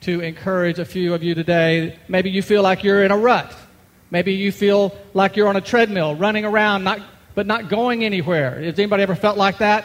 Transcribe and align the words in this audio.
to 0.00 0.20
encourage 0.20 0.78
a 0.78 0.84
few 0.84 1.14
of 1.14 1.22
you 1.22 1.34
today. 1.34 1.98
Maybe 2.08 2.30
you 2.30 2.42
feel 2.42 2.62
like 2.62 2.82
you're 2.82 3.04
in 3.04 3.10
a 3.10 3.16
rut. 3.16 3.54
Maybe 4.10 4.34
you 4.34 4.50
feel 4.50 4.96
like 5.14 5.36
you're 5.36 5.48
on 5.48 5.56
a 5.56 5.60
treadmill, 5.60 6.16
running 6.16 6.44
around, 6.44 6.84
not, 6.84 7.00
but 7.34 7.46
not 7.46 7.68
going 7.68 8.04
anywhere. 8.04 8.60
Has 8.60 8.78
anybody 8.78 9.02
ever 9.02 9.14
felt 9.14 9.36
like 9.36 9.58
that? 9.58 9.84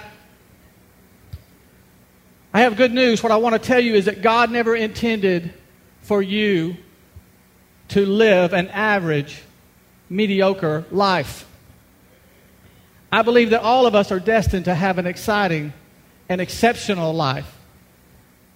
I 2.54 2.62
have 2.62 2.78
good 2.78 2.94
news. 2.94 3.22
What 3.22 3.32
I 3.32 3.36
want 3.36 3.54
to 3.54 3.60
tell 3.60 3.82
you 3.82 3.96
is 3.96 4.06
that 4.06 4.22
God 4.22 4.50
never 4.50 4.76
intended 4.76 5.54
for 6.02 6.22
you 6.22 6.78
to 7.90 8.06
live 8.06 8.54
an 8.54 8.70
average, 8.70 9.42
mediocre 10.10 10.86
life. 10.90 11.46
I 13.12 13.22
believe 13.22 13.50
that 13.52 13.62
all 13.62 13.86
of 13.86 13.94
us 13.94 14.12
are 14.12 14.20
destined 14.20 14.66
to 14.66 14.74
have 14.74 14.98
an 14.98 15.06
exciting 15.06 15.74
and 16.30 16.42
exceptional 16.42 17.14
life 17.14 17.52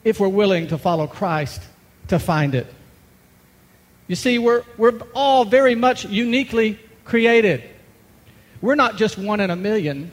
if 0.09 0.19
we're 0.19 0.27
willing 0.27 0.67
to 0.67 0.77
follow 0.77 1.07
Christ 1.07 1.61
to 2.07 2.17
find 2.17 2.55
it. 2.55 2.67
You 4.07 4.15
see, 4.15 4.39
we're, 4.39 4.63
we're 4.75 4.99
all 5.13 5.45
very 5.45 5.75
much 5.75 6.05
uniquely 6.05 6.79
created. 7.05 7.63
We're 8.59 8.75
not 8.75 8.97
just 8.97 9.17
one 9.17 9.39
in 9.39 9.51
a 9.51 9.55
million, 9.55 10.11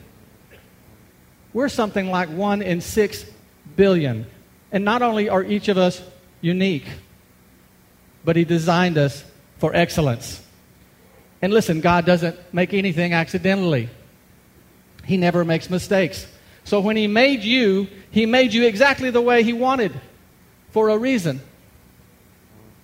we're 1.51 1.69
something 1.69 2.11
like 2.11 2.29
one 2.29 2.61
in 2.61 2.81
six 2.81 3.25
billion. 3.75 4.27
And 4.71 4.85
not 4.85 5.01
only 5.01 5.29
are 5.29 5.43
each 5.43 5.69
of 5.69 5.77
us 5.77 6.01
unique, 6.41 6.85
but 8.23 8.35
He 8.35 8.45
designed 8.45 8.97
us 8.97 9.23
for 9.57 9.75
excellence. 9.75 10.43
And 11.41 11.51
listen, 11.51 11.81
God 11.81 12.05
doesn't 12.05 12.37
make 12.53 12.73
anything 12.73 13.13
accidentally, 13.13 13.89
He 15.05 15.17
never 15.17 15.43
makes 15.43 15.69
mistakes. 15.71 16.27
So 16.67 16.81
when 16.81 16.97
He 16.97 17.07
made 17.07 17.43
you, 17.43 17.87
He 18.11 18.25
made 18.25 18.53
you 18.53 18.65
exactly 18.65 19.09
the 19.09 19.21
way 19.21 19.41
He 19.41 19.53
wanted 19.53 19.93
for 20.71 20.89
a 20.89 20.97
reason. 20.97 21.39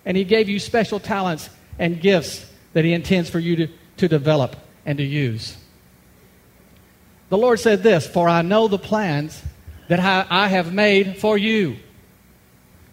And 0.05 0.15
He 0.15 0.23
gave 0.23 0.47
you 0.47 0.57
special 0.57 1.01
talents 1.01 1.49
and 1.77 1.99
gifts 1.99 2.49
that 2.71 2.85
He 2.85 2.93
intends 2.93 3.29
for 3.29 3.39
you 3.39 3.57
to, 3.57 3.67
to 3.97 4.07
develop 4.07 4.55
and 4.85 4.97
to 4.99 5.03
use. 5.03 5.57
The 7.27 7.37
Lord 7.37 7.59
said 7.59 7.83
this 7.83 8.07
For 8.07 8.29
I 8.29 8.41
know 8.41 8.69
the 8.69 8.79
plans 8.79 9.43
that 9.89 9.99
I 9.99 10.47
have 10.47 10.73
made 10.73 11.17
for 11.17 11.37
you 11.37 11.75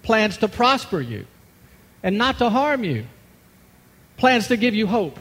plans 0.02 0.38
to 0.38 0.48
prosper 0.48 1.00
you 1.00 1.24
and 2.02 2.18
not 2.18 2.38
to 2.38 2.50
harm 2.50 2.82
you, 2.82 3.06
plans 4.16 4.48
to 4.48 4.56
give 4.56 4.74
you 4.74 4.88
hope 4.88 5.20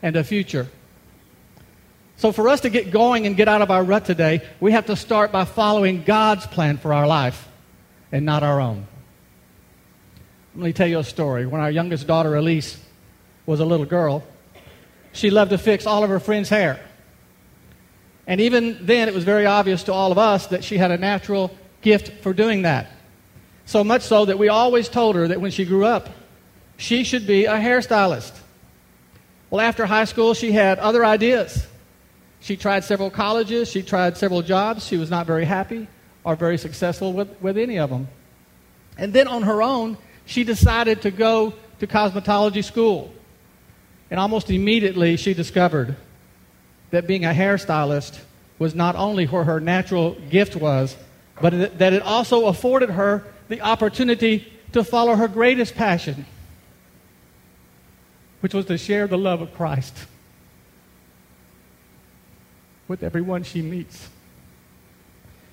and 0.00 0.16
a 0.16 0.24
future. 0.24 0.68
So, 2.20 2.32
for 2.32 2.50
us 2.50 2.60
to 2.60 2.68
get 2.68 2.90
going 2.90 3.26
and 3.26 3.34
get 3.34 3.48
out 3.48 3.62
of 3.62 3.70
our 3.70 3.82
rut 3.82 4.04
today, 4.04 4.46
we 4.60 4.72
have 4.72 4.84
to 4.86 4.94
start 4.94 5.32
by 5.32 5.46
following 5.46 6.02
God's 6.02 6.46
plan 6.46 6.76
for 6.76 6.92
our 6.92 7.06
life 7.06 7.48
and 8.12 8.26
not 8.26 8.42
our 8.42 8.60
own. 8.60 8.86
Let 10.54 10.64
me 10.64 10.72
tell 10.74 10.86
you 10.86 10.98
a 10.98 11.04
story. 11.04 11.46
When 11.46 11.62
our 11.62 11.70
youngest 11.70 12.06
daughter, 12.06 12.36
Elise, 12.36 12.78
was 13.46 13.60
a 13.60 13.64
little 13.64 13.86
girl, 13.86 14.22
she 15.12 15.30
loved 15.30 15.52
to 15.52 15.56
fix 15.56 15.86
all 15.86 16.04
of 16.04 16.10
her 16.10 16.20
friends' 16.20 16.50
hair. 16.50 16.78
And 18.26 18.38
even 18.42 18.84
then, 18.84 19.08
it 19.08 19.14
was 19.14 19.24
very 19.24 19.46
obvious 19.46 19.84
to 19.84 19.94
all 19.94 20.12
of 20.12 20.18
us 20.18 20.48
that 20.48 20.62
she 20.62 20.76
had 20.76 20.90
a 20.90 20.98
natural 20.98 21.50
gift 21.80 22.22
for 22.22 22.34
doing 22.34 22.62
that. 22.62 22.90
So 23.64 23.82
much 23.82 24.02
so 24.02 24.26
that 24.26 24.38
we 24.38 24.50
always 24.50 24.90
told 24.90 25.16
her 25.16 25.26
that 25.28 25.40
when 25.40 25.52
she 25.52 25.64
grew 25.64 25.86
up, 25.86 26.10
she 26.76 27.02
should 27.02 27.26
be 27.26 27.46
a 27.46 27.54
hairstylist. 27.54 28.38
Well, 29.48 29.62
after 29.62 29.86
high 29.86 30.04
school, 30.04 30.34
she 30.34 30.52
had 30.52 30.78
other 30.80 31.02
ideas. 31.02 31.66
She 32.40 32.56
tried 32.56 32.84
several 32.84 33.10
colleges, 33.10 33.70
she 33.70 33.82
tried 33.82 34.16
several 34.16 34.42
jobs. 34.42 34.86
She 34.86 34.96
was 34.96 35.10
not 35.10 35.26
very 35.26 35.44
happy 35.44 35.86
or 36.24 36.36
very 36.36 36.58
successful 36.58 37.12
with, 37.12 37.28
with 37.40 37.58
any 37.58 37.78
of 37.78 37.90
them. 37.90 38.08
And 38.96 39.12
then 39.12 39.28
on 39.28 39.42
her 39.42 39.62
own, 39.62 39.98
she 40.24 40.44
decided 40.44 41.02
to 41.02 41.10
go 41.10 41.54
to 41.78 41.86
cosmetology 41.86 42.64
school. 42.64 43.12
And 44.10 44.18
almost 44.18 44.50
immediately, 44.50 45.16
she 45.16 45.34
discovered 45.34 45.96
that 46.90 47.06
being 47.06 47.24
a 47.24 47.32
hairstylist 47.32 48.18
was 48.58 48.74
not 48.74 48.96
only 48.96 49.26
where 49.26 49.44
her 49.44 49.60
natural 49.60 50.16
gift 50.30 50.56
was, 50.56 50.96
but 51.40 51.78
that 51.78 51.92
it 51.92 52.02
also 52.02 52.46
afforded 52.46 52.90
her 52.90 53.24
the 53.48 53.60
opportunity 53.60 54.52
to 54.72 54.84
follow 54.84 55.14
her 55.14 55.28
greatest 55.28 55.74
passion, 55.74 56.26
which 58.40 58.54
was 58.54 58.66
to 58.66 58.76
share 58.76 59.06
the 59.06 59.18
love 59.18 59.40
of 59.40 59.54
Christ 59.54 59.94
with 62.90 63.04
everyone 63.04 63.44
she 63.44 63.62
meets. 63.62 64.08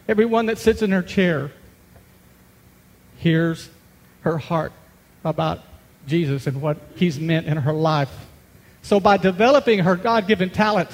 Everyone 0.08 0.48
that 0.48 0.58
sits 0.58 0.82
in 0.82 0.92
her 0.92 1.04
chair 1.04 1.52
hears 3.18 3.70
her 4.22 4.40
heart 4.40 4.74
about 5.24 5.60
Jesus 6.08 6.48
and 6.48 6.64
what 6.64 6.78
he's 6.96 7.20
meant 7.20 7.46
in 7.46 7.58
her 7.58 7.74
life. 7.74 8.10
So, 8.82 9.00
by 9.00 9.18
developing 9.18 9.80
her 9.80 9.96
God 9.96 10.28
given 10.28 10.50
talent, 10.50 10.90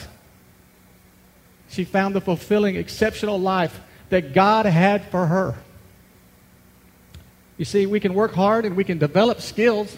she 1.70 1.86
found 1.86 2.14
the 2.14 2.20
fulfilling, 2.20 2.76
exceptional 2.76 3.40
life 3.40 3.80
that 4.10 4.34
God 4.34 4.66
had 4.66 5.06
for 5.06 5.28
her. 5.28 5.56
You 7.58 7.64
see, 7.64 7.86
we 7.86 8.02
can 8.02 8.14
work 8.14 8.34
hard 8.34 8.66
and 8.66 8.76
we 8.76 8.84
can 8.84 8.98
develop 8.98 9.40
skills 9.40 9.98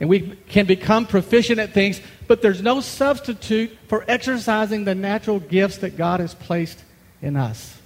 and 0.00 0.08
we 0.08 0.34
can 0.48 0.64
become 0.64 1.06
proficient 1.06 1.60
at 1.60 1.72
things, 1.72 2.00
but 2.26 2.40
there's 2.40 2.62
no 2.62 2.80
substitute 2.80 3.76
for 3.86 4.04
exercising 4.08 4.84
the 4.84 4.94
natural 4.94 5.38
gifts 5.38 5.78
that 5.78 5.96
God 5.96 6.20
has 6.20 6.34
placed 6.34 6.82
in 7.20 7.36
us. 7.36 7.76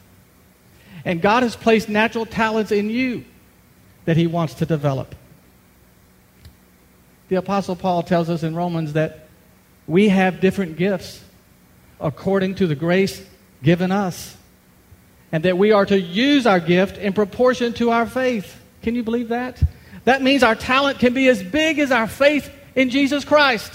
And 1.04 1.20
God 1.20 1.42
has 1.42 1.56
placed 1.56 1.88
natural 1.88 2.24
talents 2.24 2.70
in 2.70 2.88
you 2.88 3.24
that 4.04 4.16
He 4.16 4.28
wants 4.28 4.54
to 4.54 4.66
develop. 4.66 5.14
The 7.28 7.36
Apostle 7.36 7.74
Paul 7.74 8.04
tells 8.04 8.30
us 8.30 8.42
in 8.42 8.54
Romans 8.54 8.92
that 8.92 9.26
we 9.86 10.08
have 10.08 10.40
different 10.40 10.76
gifts 10.76 11.22
according 12.00 12.54
to 12.56 12.66
the 12.66 12.74
grace 12.74 13.22
given 13.62 13.90
us, 13.90 14.36
and 15.32 15.42
that 15.44 15.58
we 15.58 15.72
are 15.72 15.86
to 15.86 15.98
use 15.98 16.46
our 16.46 16.60
gift 16.60 16.96
in 16.98 17.12
proportion 17.12 17.72
to 17.72 17.90
our 17.90 18.06
faith. 18.06 18.60
Can 18.84 18.94
you 18.94 19.02
believe 19.02 19.28
that? 19.28 19.62
That 20.04 20.20
means 20.20 20.42
our 20.42 20.54
talent 20.54 20.98
can 20.98 21.14
be 21.14 21.26
as 21.28 21.42
big 21.42 21.78
as 21.78 21.90
our 21.90 22.06
faith 22.06 22.52
in 22.74 22.90
Jesus 22.90 23.24
Christ. 23.24 23.72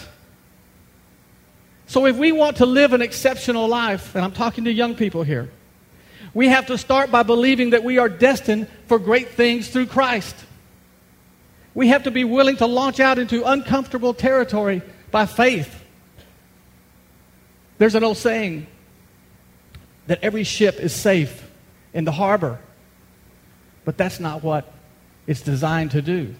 So 1.88 2.06
if 2.06 2.16
we 2.16 2.32
want 2.32 2.58
to 2.58 2.68
live 2.68 2.94
an 2.94 3.02
exceptional 3.02 3.68
life, 3.68 4.14
and 4.14 4.24
I'm 4.24 4.34
talking 4.34 4.66
to 4.66 4.72
young 4.72 4.94
people 4.94 5.24
here, 5.24 5.50
we 6.36 6.50
have 6.50 6.68
to 6.68 6.78
start 6.78 7.10
by 7.10 7.24
believing 7.24 7.72
that 7.72 7.84
we 7.84 7.98
are 7.98 8.08
destined 8.08 8.68
for 8.86 9.00
great 9.00 9.30
things 9.30 9.70
through 9.70 9.88
Christ. 9.88 10.36
We 11.74 11.88
have 11.88 12.04
to 12.04 12.12
be 12.12 12.24
willing 12.24 12.58
to 12.58 12.68
launch 12.68 13.00
out 13.00 13.18
into 13.18 13.44
uncomfortable 13.44 14.14
territory 14.14 14.84
by 15.10 15.26
faith. 15.26 15.84
There's 17.80 17.96
an 17.96 18.04
old 18.04 18.18
saying 18.18 18.68
that 20.06 20.20
every 20.22 20.44
ship 20.44 20.80
is 20.80 20.94
safe 20.94 21.50
in 21.96 22.06
the 22.06 22.12
harbor, 22.12 22.60
but 23.86 23.98
that's 23.98 24.20
not 24.20 24.44
what 24.44 24.72
it's 25.30 25.42
designed 25.42 25.92
to 25.92 26.02
do. 26.02 26.34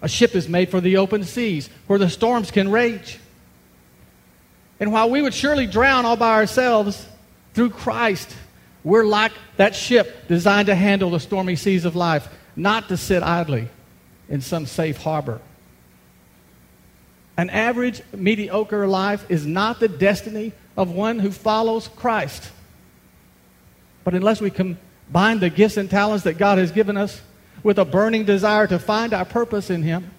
A 0.00 0.08
ship 0.08 0.34
is 0.34 0.48
made 0.48 0.70
for 0.70 0.80
the 0.80 0.96
open 0.96 1.22
seas 1.22 1.68
where 1.86 1.98
the 1.98 2.08
storms 2.08 2.50
can 2.50 2.70
rage. 2.70 3.18
And 4.80 4.90
while 4.90 5.10
we 5.10 5.20
would 5.20 5.34
surely 5.34 5.66
drown 5.66 6.06
all 6.06 6.16
by 6.16 6.32
ourselves, 6.32 7.06
through 7.52 7.70
Christ, 7.70 8.34
we're 8.82 9.04
like 9.04 9.32
that 9.58 9.74
ship 9.74 10.28
designed 10.28 10.68
to 10.68 10.74
handle 10.74 11.10
the 11.10 11.20
stormy 11.20 11.56
seas 11.56 11.84
of 11.84 11.94
life, 11.94 12.26
not 12.56 12.88
to 12.88 12.96
sit 12.96 13.22
idly 13.22 13.68
in 14.30 14.40
some 14.40 14.64
safe 14.64 14.96
harbor. 14.96 15.42
An 17.36 17.50
average, 17.50 18.00
mediocre 18.14 18.86
life 18.86 19.30
is 19.30 19.44
not 19.44 19.78
the 19.78 19.88
destiny 19.88 20.52
of 20.74 20.90
one 20.90 21.18
who 21.18 21.30
follows 21.30 21.88
Christ. 21.88 22.50
But 24.04 24.14
unless 24.14 24.40
we 24.40 24.48
combine 24.50 25.40
the 25.40 25.50
gifts 25.50 25.76
and 25.76 25.90
talents 25.90 26.24
that 26.24 26.38
God 26.38 26.56
has 26.56 26.72
given 26.72 26.96
us 26.96 27.20
with 27.62 27.78
a 27.78 27.84
burning 27.84 28.24
desire 28.24 28.66
to 28.66 28.78
find 28.78 29.12
our 29.12 29.24
purpose 29.24 29.70
in 29.70 29.82
Him, 29.82 30.10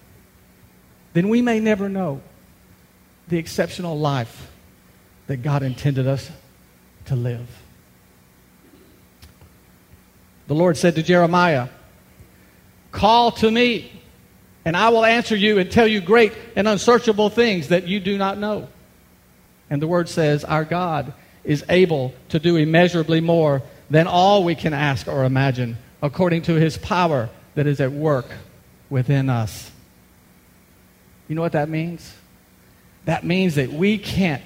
then 1.12 1.28
we 1.28 1.42
may 1.42 1.60
never 1.60 1.88
know 1.88 2.20
the 3.28 3.38
exceptional 3.38 3.98
life 3.98 4.50
that 5.26 5.38
God 5.38 5.62
intended 5.62 6.06
us 6.06 6.30
to 7.06 7.16
live. 7.16 7.46
The 10.46 10.54
Lord 10.54 10.76
said 10.76 10.94
to 10.94 11.02
Jeremiah, 11.02 11.68
Call 12.90 13.32
to 13.32 13.50
me, 13.50 13.92
and 14.64 14.76
I 14.76 14.88
will 14.88 15.04
answer 15.04 15.36
you 15.36 15.58
and 15.58 15.70
tell 15.70 15.86
you 15.86 16.00
great 16.00 16.32
and 16.56 16.66
unsearchable 16.66 17.28
things 17.28 17.68
that 17.68 17.86
you 17.86 18.00
do 18.00 18.16
not 18.16 18.38
know. 18.38 18.68
And 19.70 19.82
the 19.82 19.86
word 19.86 20.08
says, 20.08 20.44
Our 20.44 20.64
God 20.64 21.12
is 21.44 21.64
able 21.68 22.14
to 22.30 22.38
do 22.38 22.56
immeasurably 22.56 23.20
more 23.20 23.62
than 23.90 24.06
all 24.06 24.44
we 24.44 24.54
can 24.54 24.72
ask 24.72 25.06
or 25.06 25.24
imagine, 25.24 25.76
according 26.02 26.42
to 26.42 26.54
his 26.54 26.78
power 26.78 27.28
that 27.54 27.66
is 27.66 27.80
at 27.80 27.92
work 27.92 28.26
within 28.90 29.28
us. 29.28 29.70
You 31.28 31.34
know 31.34 31.42
what 31.42 31.52
that 31.52 31.68
means? 31.68 32.14
That 33.04 33.24
means 33.24 33.56
that 33.56 33.72
we 33.72 33.98
can't 33.98 34.44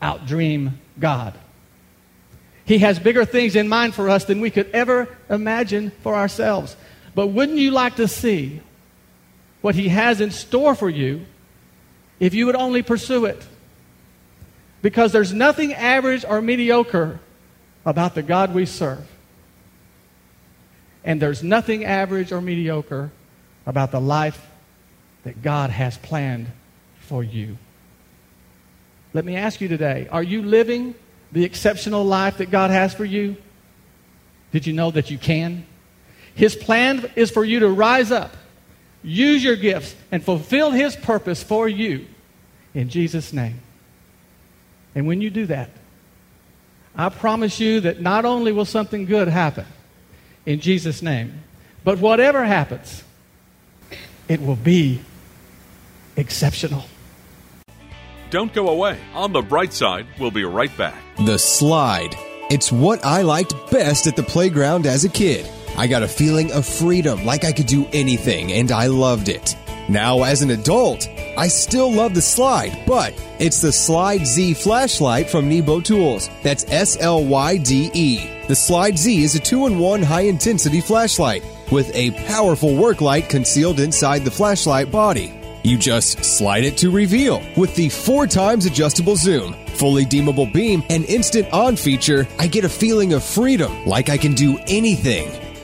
outdream 0.00 0.72
God. 0.98 1.34
He 2.64 2.78
has 2.78 2.98
bigger 2.98 3.24
things 3.24 3.56
in 3.56 3.68
mind 3.68 3.94
for 3.94 4.08
us 4.08 4.24
than 4.24 4.40
we 4.40 4.50
could 4.50 4.70
ever 4.70 5.08
imagine 5.28 5.90
for 6.02 6.14
ourselves. 6.14 6.76
But 7.14 7.28
wouldn't 7.28 7.58
you 7.58 7.70
like 7.70 7.96
to 7.96 8.08
see 8.08 8.60
what 9.60 9.74
He 9.74 9.88
has 9.88 10.20
in 10.20 10.30
store 10.30 10.74
for 10.74 10.88
you 10.88 11.26
if 12.20 12.34
you 12.34 12.46
would 12.46 12.56
only 12.56 12.82
pursue 12.82 13.26
it? 13.26 13.46
Because 14.82 15.12
there's 15.12 15.32
nothing 15.32 15.72
average 15.72 16.24
or 16.24 16.40
mediocre 16.40 17.20
about 17.86 18.14
the 18.14 18.22
God 18.22 18.54
we 18.54 18.66
serve. 18.66 19.06
And 21.04 21.20
there's 21.20 21.42
nothing 21.42 21.84
average 21.84 22.32
or 22.32 22.40
mediocre 22.40 23.12
about 23.66 23.90
the 23.90 24.00
life 24.00 24.46
that 25.24 25.42
God 25.42 25.70
has 25.70 25.98
planned 25.98 26.46
for 27.00 27.22
you. 27.22 27.58
Let 29.12 29.24
me 29.24 29.36
ask 29.36 29.60
you 29.60 29.68
today 29.68 30.08
are 30.10 30.22
you 30.22 30.42
living 30.42 30.94
the 31.30 31.44
exceptional 31.44 32.04
life 32.04 32.38
that 32.38 32.50
God 32.50 32.70
has 32.70 32.94
for 32.94 33.04
you? 33.04 33.36
Did 34.50 34.66
you 34.66 34.72
know 34.72 34.90
that 34.92 35.10
you 35.10 35.18
can? 35.18 35.66
His 36.34 36.56
plan 36.56 37.10
is 37.16 37.30
for 37.30 37.44
you 37.44 37.60
to 37.60 37.68
rise 37.68 38.10
up, 38.10 38.36
use 39.02 39.44
your 39.44 39.56
gifts, 39.56 39.94
and 40.10 40.24
fulfill 40.24 40.70
His 40.70 40.96
purpose 40.96 41.42
for 41.42 41.68
you 41.68 42.06
in 42.72 42.88
Jesus' 42.88 43.32
name. 43.32 43.60
And 44.94 45.06
when 45.06 45.20
you 45.20 45.30
do 45.30 45.46
that, 45.46 45.70
I 46.96 47.08
promise 47.08 47.58
you 47.58 47.80
that 47.80 48.00
not 48.00 48.24
only 48.24 48.52
will 48.52 48.64
something 48.64 49.06
good 49.06 49.28
happen 49.28 49.66
in 50.46 50.60
Jesus' 50.60 51.02
name, 51.02 51.42
but 51.84 51.98
whatever 51.98 52.44
happens, 52.44 53.04
it 54.28 54.40
will 54.40 54.56
be 54.56 55.00
exceptional. 56.16 56.84
Don't 58.30 58.52
go 58.52 58.68
away. 58.68 58.98
On 59.14 59.32
the 59.32 59.42
bright 59.42 59.72
side, 59.72 60.06
we'll 60.18 60.30
be 60.30 60.44
right 60.44 60.76
back. 60.76 60.96
The 61.18 61.38
slide. 61.38 62.16
It's 62.50 62.72
what 62.72 63.04
I 63.04 63.22
liked 63.22 63.54
best 63.70 64.06
at 64.06 64.16
the 64.16 64.22
playground 64.22 64.86
as 64.86 65.04
a 65.04 65.08
kid. 65.08 65.48
I 65.76 65.86
got 65.86 66.02
a 66.02 66.08
feeling 66.08 66.52
of 66.52 66.66
freedom, 66.66 67.24
like 67.24 67.44
I 67.44 67.52
could 67.52 67.66
do 67.66 67.86
anything, 67.92 68.52
and 68.52 68.70
I 68.70 68.86
loved 68.86 69.28
it. 69.28 69.56
Now, 69.88 70.22
as 70.22 70.42
an 70.42 70.50
adult, 70.50 71.08
I 71.36 71.48
still 71.48 71.92
love 71.92 72.14
the 72.14 72.22
slide, 72.22 72.84
but 72.86 73.14
it's 73.38 73.60
the 73.60 73.68
Slyde 73.68 74.24
Z 74.24 74.54
flashlight 74.54 75.28
from 75.28 75.48
Nebo 75.48 75.80
Tools. 75.80 76.30
That's 76.42 76.64
S 76.70 76.96
L 77.00 77.24
Y 77.24 77.56
D 77.58 77.90
E. 77.92 78.18
The 78.46 78.54
Slyde 78.54 78.96
Z 78.96 79.22
is 79.22 79.34
a 79.34 79.40
two 79.40 79.66
in 79.66 79.78
one 79.78 80.02
high 80.02 80.22
intensity 80.22 80.80
flashlight 80.80 81.44
with 81.70 81.94
a 81.94 82.12
powerful 82.26 82.76
work 82.76 83.00
light 83.00 83.28
concealed 83.28 83.80
inside 83.80 84.24
the 84.24 84.30
flashlight 84.30 84.90
body. 84.90 85.32
You 85.64 85.78
just 85.78 86.22
slide 86.22 86.64
it 86.64 86.76
to 86.78 86.90
reveal 86.90 87.42
with 87.56 87.74
the 87.74 87.88
four 87.88 88.26
times 88.26 88.66
adjustable 88.66 89.16
zoom, 89.16 89.54
fully 89.68 90.04
dimmable 90.04 90.52
beam, 90.52 90.84
and 90.90 91.04
instant 91.06 91.50
on 91.52 91.74
feature. 91.76 92.28
I 92.38 92.46
get 92.46 92.64
a 92.64 92.68
feeling 92.68 93.14
of 93.14 93.24
freedom, 93.24 93.86
like 93.86 94.10
I 94.10 94.18
can 94.18 94.34
do 94.34 94.58
anything. 94.66 95.30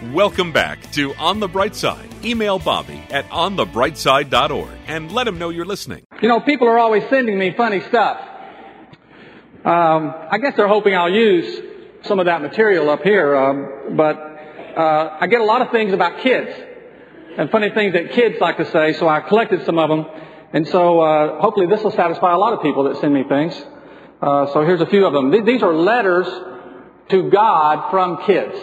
Welcome 0.00 0.52
back 0.52 0.92
to 0.92 1.12
On 1.16 1.40
the 1.40 1.48
Bright 1.48 1.74
Side. 1.74 2.08
Email 2.24 2.60
Bobby 2.60 3.02
at 3.10 3.28
onthebrightside.org 3.30 4.70
and 4.86 5.10
let 5.10 5.26
him 5.26 5.40
know 5.40 5.48
you're 5.48 5.64
listening. 5.64 6.04
You 6.22 6.28
know, 6.28 6.38
people 6.38 6.68
are 6.68 6.78
always 6.78 7.02
sending 7.10 7.36
me 7.36 7.52
funny 7.56 7.80
stuff. 7.80 8.20
Um, 9.64 10.14
I 10.30 10.38
guess 10.40 10.54
they're 10.56 10.68
hoping 10.68 10.94
I'll 10.94 11.10
use 11.10 11.62
some 12.02 12.20
of 12.20 12.26
that 12.26 12.42
material 12.42 12.88
up 12.90 13.02
here, 13.02 13.34
um, 13.34 13.96
but 13.96 14.16
uh, 14.76 15.16
I 15.20 15.26
get 15.26 15.40
a 15.40 15.44
lot 15.44 15.62
of 15.62 15.72
things 15.72 15.92
about 15.92 16.20
kids 16.20 16.48
and 17.36 17.50
funny 17.50 17.70
things 17.70 17.94
that 17.94 18.12
kids 18.12 18.36
like 18.40 18.58
to 18.58 18.70
say, 18.70 18.92
so 18.92 19.08
I 19.08 19.18
collected 19.22 19.66
some 19.66 19.80
of 19.80 19.90
them. 19.90 20.06
And 20.52 20.68
so 20.68 21.00
uh, 21.00 21.40
hopefully 21.40 21.66
this 21.66 21.82
will 21.82 21.90
satisfy 21.90 22.32
a 22.32 22.38
lot 22.38 22.52
of 22.52 22.62
people 22.62 22.84
that 22.84 22.98
send 23.00 23.12
me 23.12 23.24
things. 23.28 23.60
Uh, 24.22 24.46
so 24.52 24.64
here's 24.64 24.80
a 24.80 24.86
few 24.86 25.06
of 25.06 25.12
them. 25.12 25.44
These 25.44 25.64
are 25.64 25.74
letters 25.74 26.28
to 27.08 27.30
God 27.30 27.90
from 27.90 28.24
kids. 28.24 28.56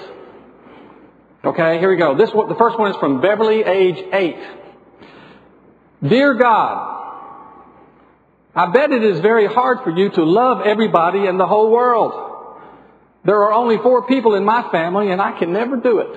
Okay, 1.45 1.77
here 1.77 1.91
we 1.91 1.97
go. 1.97 2.17
This 2.17 2.31
the 2.31 2.55
first 2.57 2.79
one 2.79 2.89
is 2.89 2.97
from 2.97 3.21
Beverly, 3.21 3.61
age 3.61 4.03
eight. 4.11 4.37
Dear 6.01 6.33
God, 6.33 6.95
I 8.55 8.71
bet 8.71 8.91
it 8.91 9.03
is 9.03 9.19
very 9.19 9.45
hard 9.45 9.83
for 9.83 9.91
you 9.91 10.09
to 10.09 10.23
love 10.23 10.61
everybody 10.65 11.27
in 11.27 11.37
the 11.37 11.45
whole 11.45 11.69
world. 11.69 12.13
There 13.25 13.35
are 13.35 13.53
only 13.53 13.77
four 13.77 14.07
people 14.07 14.33
in 14.33 14.43
my 14.43 14.71
family, 14.71 15.11
and 15.11 15.21
I 15.21 15.37
can 15.37 15.53
never 15.53 15.77
do 15.77 15.99
it. 15.99 16.07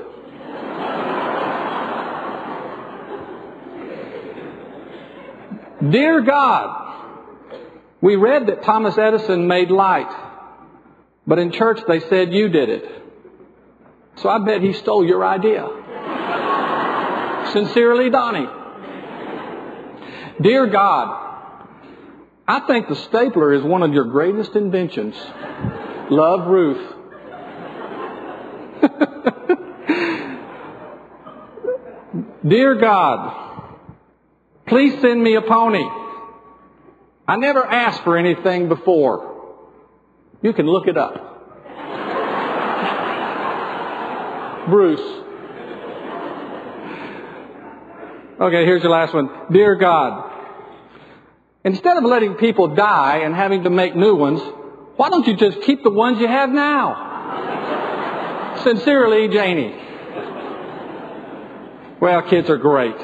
Dear 5.90 6.22
God, 6.22 7.04
we 8.00 8.16
read 8.16 8.46
that 8.46 8.62
Thomas 8.62 8.96
Edison 8.96 9.46
made 9.46 9.70
light, 9.70 10.10
but 11.26 11.38
in 11.38 11.52
church 11.52 11.80
they 11.86 12.00
said 12.00 12.32
you 12.32 12.48
did 12.48 12.70
it. 12.70 12.97
So 14.22 14.28
I 14.28 14.38
bet 14.38 14.62
he 14.62 14.72
stole 14.72 15.04
your 15.04 15.24
idea. 15.24 15.66
Sincerely, 17.52 18.10
Donnie. 18.10 18.48
Dear 20.40 20.66
God, 20.66 21.24
I 22.46 22.60
think 22.60 22.88
the 22.88 22.96
stapler 22.96 23.52
is 23.52 23.62
one 23.62 23.82
of 23.82 23.92
your 23.92 24.04
greatest 24.04 24.56
inventions. 24.56 25.14
Love, 26.10 26.46
Ruth. 26.46 26.94
Dear 32.46 32.76
God, 32.76 33.66
please 34.66 35.00
send 35.00 35.22
me 35.22 35.34
a 35.34 35.42
pony. 35.42 35.84
I 37.26 37.36
never 37.36 37.64
asked 37.64 38.04
for 38.04 38.16
anything 38.16 38.68
before. 38.68 39.58
You 40.40 40.52
can 40.52 40.66
look 40.66 40.86
it 40.86 40.96
up. 40.96 41.27
Bruce. 44.68 45.24
Okay, 48.40 48.64
here's 48.64 48.82
your 48.82 48.92
last 48.92 49.12
one. 49.12 49.28
Dear 49.50 49.74
God, 49.76 50.28
Instead 51.64 51.96
of 51.98 52.04
letting 52.04 52.34
people 52.34 52.74
die 52.74 53.18
and 53.18 53.34
having 53.34 53.64
to 53.64 53.70
make 53.70 53.96
new 53.96 54.14
ones, 54.14 54.40
why 54.96 55.10
don't 55.10 55.26
you 55.26 55.36
just 55.36 55.60
keep 55.62 55.82
the 55.82 55.90
ones 55.90 56.18
you 56.20 56.26
have 56.26 56.48
now? 56.50 57.04
Sincerely, 58.62 59.28
Janie. 59.28 59.74
Well, 62.00 62.22
kids 62.22 62.48
are 62.48 62.56
great. 62.56 62.96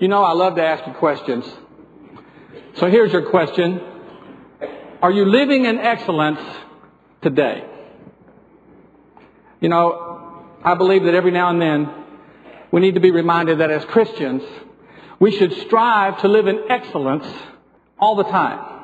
You 0.00 0.06
know, 0.08 0.22
I 0.22 0.32
love 0.32 0.54
to 0.56 0.62
ask 0.62 0.86
you 0.86 0.92
questions. 0.92 1.44
So 2.74 2.88
here's 2.88 3.10
your 3.12 3.30
question. 3.30 3.80
Are 5.02 5.10
you 5.10 5.24
living 5.24 5.64
in 5.64 5.78
excellence 5.78 6.40
today? 7.22 7.64
You 9.60 9.70
know, 9.70 10.05
I 10.66 10.74
believe 10.74 11.04
that 11.04 11.14
every 11.14 11.30
now 11.30 11.50
and 11.50 11.62
then 11.62 11.88
we 12.72 12.80
need 12.80 12.94
to 12.94 13.00
be 13.00 13.12
reminded 13.12 13.60
that 13.60 13.70
as 13.70 13.84
Christians, 13.84 14.42
we 15.20 15.30
should 15.30 15.52
strive 15.60 16.20
to 16.22 16.28
live 16.28 16.48
in 16.48 16.64
excellence 16.68 17.24
all 18.00 18.16
the 18.16 18.24
time. 18.24 18.82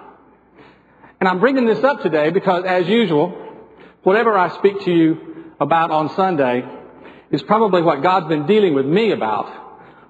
And 1.18 1.28
I'm 1.28 1.40
bringing 1.40 1.66
this 1.66 1.82
up 1.82 2.00
today 2.00 2.30
because, 2.30 2.64
as 2.64 2.86
usual, 2.86 3.30
whatever 4.04 4.38
I 4.38 4.56
speak 4.58 4.84
to 4.84 4.92
you 4.92 5.54
about 5.58 5.90
on 5.90 6.14
Sunday 6.14 6.64
is 7.32 7.42
probably 7.42 7.82
what 7.82 8.00
God's 8.00 8.28
been 8.28 8.46
dealing 8.46 8.74
with 8.74 8.86
me 8.86 9.10
about 9.10 9.52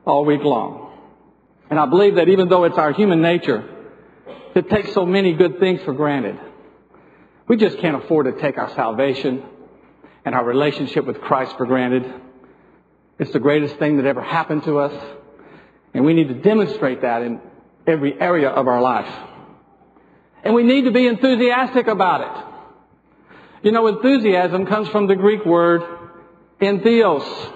all 0.04 0.26
week 0.26 0.42
long. 0.42 0.92
And 1.70 1.80
I 1.80 1.86
believe 1.86 2.16
that 2.16 2.28
even 2.28 2.50
though 2.50 2.64
it's 2.64 2.76
our 2.76 2.92
human 2.92 3.22
nature 3.22 3.66
to 4.52 4.60
take 4.60 4.88
so 4.88 5.06
many 5.06 5.32
good 5.32 5.58
things 5.58 5.80
for 5.84 5.94
granted, 5.94 6.38
we 7.48 7.56
just 7.56 7.78
can't 7.78 7.96
afford 8.04 8.26
to 8.26 8.38
take 8.42 8.58
our 8.58 8.68
salvation 8.74 9.42
and 10.24 10.34
our 10.34 10.44
relationship 10.44 11.04
with 11.04 11.20
Christ 11.20 11.56
for 11.56 11.66
granted. 11.66 12.12
It's 13.18 13.32
the 13.32 13.40
greatest 13.40 13.76
thing 13.76 13.96
that 13.96 14.06
ever 14.06 14.22
happened 14.22 14.64
to 14.64 14.78
us. 14.78 15.16
And 15.94 16.04
we 16.04 16.14
need 16.14 16.28
to 16.28 16.34
demonstrate 16.34 17.02
that 17.02 17.22
in 17.22 17.40
every 17.86 18.18
area 18.20 18.48
of 18.48 18.66
our 18.66 18.80
life. 18.80 19.12
And 20.44 20.54
we 20.54 20.62
need 20.62 20.84
to 20.84 20.90
be 20.90 21.06
enthusiastic 21.06 21.86
about 21.86 22.20
it. 22.20 23.66
You 23.66 23.72
know, 23.72 23.86
enthusiasm 23.86 24.66
comes 24.66 24.88
from 24.88 25.06
the 25.06 25.14
Greek 25.14 25.44
word 25.44 25.82
entheos, 26.60 27.52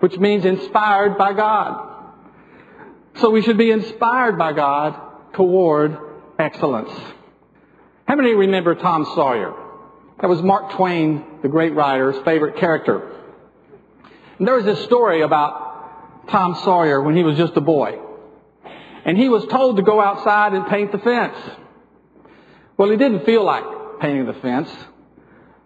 which 0.00 0.16
means 0.16 0.44
inspired 0.44 1.18
by 1.18 1.32
God. 1.32 1.82
So 3.16 3.30
we 3.30 3.42
should 3.42 3.58
be 3.58 3.70
inspired 3.70 4.38
by 4.38 4.52
God 4.52 4.98
toward 5.34 5.98
excellence. 6.38 6.92
How 8.06 8.14
many 8.14 8.34
remember 8.34 8.74
Tom 8.74 9.04
Sawyer? 9.14 9.65
That 10.20 10.28
was 10.28 10.42
Mark 10.42 10.72
Twain, 10.72 11.24
the 11.42 11.48
great 11.48 11.74
writer's 11.74 12.16
favorite 12.24 12.56
character. 12.56 13.12
And 14.38 14.46
there 14.46 14.54
was 14.54 14.64
this 14.64 14.82
story 14.84 15.22
about 15.22 16.28
Tom 16.28 16.54
Sawyer 16.64 17.02
when 17.02 17.16
he 17.16 17.22
was 17.22 17.36
just 17.36 17.56
a 17.56 17.60
boy. 17.60 17.98
And 19.04 19.16
he 19.16 19.28
was 19.28 19.44
told 19.46 19.76
to 19.76 19.82
go 19.82 20.00
outside 20.00 20.52
and 20.54 20.66
paint 20.66 20.90
the 20.90 20.98
fence. 20.98 21.36
Well, 22.76 22.90
he 22.90 22.96
didn't 22.96 23.24
feel 23.24 23.44
like 23.44 23.64
painting 24.00 24.26
the 24.26 24.34
fence, 24.34 24.70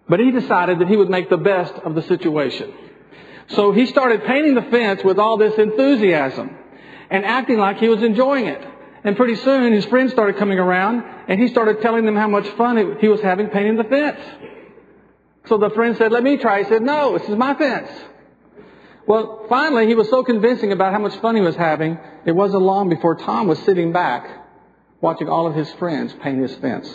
but 0.07 0.19
he 0.19 0.31
decided 0.31 0.79
that 0.79 0.87
he 0.87 0.97
would 0.97 1.09
make 1.09 1.29
the 1.29 1.37
best 1.37 1.73
of 1.73 1.95
the 1.95 2.01
situation. 2.03 2.73
So 3.47 3.71
he 3.71 3.85
started 3.85 4.23
painting 4.25 4.55
the 4.55 4.61
fence 4.63 5.03
with 5.03 5.17
all 5.17 5.37
this 5.37 5.57
enthusiasm 5.57 6.57
and 7.09 7.25
acting 7.25 7.57
like 7.57 7.77
he 7.77 7.89
was 7.89 8.03
enjoying 8.03 8.47
it. 8.47 8.65
And 9.03 9.17
pretty 9.17 9.35
soon 9.35 9.73
his 9.73 9.85
friends 9.85 10.11
started 10.11 10.37
coming 10.37 10.59
around 10.59 11.03
and 11.27 11.39
he 11.39 11.47
started 11.47 11.81
telling 11.81 12.05
them 12.05 12.15
how 12.15 12.27
much 12.27 12.47
fun 12.49 12.97
he 12.99 13.07
was 13.07 13.21
having 13.21 13.47
painting 13.47 13.77
the 13.77 13.83
fence. 13.83 14.19
So 15.45 15.57
the 15.57 15.71
friend 15.71 15.97
said, 15.97 16.11
let 16.11 16.23
me 16.23 16.37
try. 16.37 16.63
He 16.63 16.69
said, 16.69 16.83
no, 16.83 17.17
this 17.17 17.27
is 17.27 17.35
my 17.35 17.55
fence. 17.55 17.89
Well, 19.07 19.45
finally 19.49 19.87
he 19.87 19.95
was 19.95 20.09
so 20.09 20.23
convincing 20.23 20.71
about 20.71 20.93
how 20.93 20.99
much 20.99 21.15
fun 21.17 21.35
he 21.35 21.41
was 21.41 21.55
having, 21.55 21.97
it 22.25 22.33
wasn't 22.33 22.61
long 22.61 22.89
before 22.89 23.15
Tom 23.15 23.47
was 23.47 23.57
sitting 23.59 23.91
back 23.91 24.29
watching 25.01 25.27
all 25.27 25.47
of 25.47 25.55
his 25.55 25.71
friends 25.73 26.13
paint 26.21 26.39
his 26.39 26.55
fence. 26.57 26.87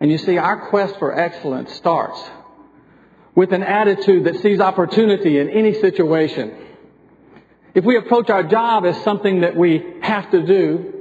And 0.00 0.10
you 0.10 0.16
see, 0.16 0.38
our 0.38 0.68
quest 0.70 0.98
for 0.98 1.18
excellence 1.18 1.72
starts 1.74 2.18
with 3.34 3.52
an 3.52 3.62
attitude 3.62 4.24
that 4.24 4.40
sees 4.40 4.60
opportunity 4.60 5.38
in 5.38 5.50
any 5.50 5.74
situation 5.74 6.63
if 7.74 7.84
we 7.84 7.96
approach 7.96 8.30
our 8.30 8.44
job 8.44 8.86
as 8.86 9.02
something 9.02 9.40
that 9.40 9.56
we 9.56 9.84
have 10.00 10.30
to 10.30 10.46
do, 10.46 10.92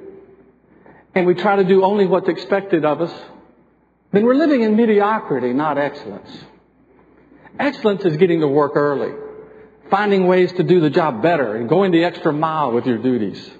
and 1.15 1.27
we 1.27 1.35
try 1.35 1.55
to 1.57 1.63
do 1.63 1.83
only 1.83 2.07
what's 2.07 2.27
expected 2.27 2.83
of 2.83 3.01
us, 3.01 3.13
then 4.11 4.23
we're 4.23 4.35
living 4.35 4.61
in 4.61 4.75
mediocrity, 4.75 5.53
not 5.53 5.77
excellence. 5.77 6.29
Excellence 7.59 8.03
is 8.05 8.17
getting 8.17 8.39
to 8.39 8.47
work 8.47 8.75
early, 8.75 9.13
finding 9.91 10.25
ways 10.25 10.51
to 10.53 10.63
do 10.63 10.81
the 10.81 10.89
job 10.89 11.21
better, 11.21 11.55
and 11.55 11.69
going 11.69 11.91
the 11.91 12.03
extra 12.03 12.33
mile 12.33 12.71
with 12.71 12.87
your 12.87 12.97
duties. 12.97 13.51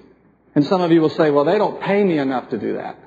And 0.56 0.64
some 0.66 0.80
of 0.80 0.90
you 0.90 1.00
will 1.00 1.10
say, 1.10 1.30
well, 1.30 1.44
they 1.44 1.58
don't 1.58 1.80
pay 1.80 2.02
me 2.02 2.18
enough 2.18 2.50
to 2.50 2.58
do 2.58 2.74
that. 2.74 2.98